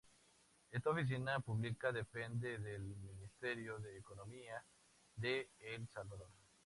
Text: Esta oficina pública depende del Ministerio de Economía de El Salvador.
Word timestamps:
Esta 0.71 0.89
oficina 0.89 1.39
pública 1.41 1.91
depende 1.91 2.57
del 2.57 2.81
Ministerio 2.95 3.77
de 3.77 3.99
Economía 3.99 4.63
de 5.15 5.51
El 5.59 5.87
Salvador. 5.89 6.31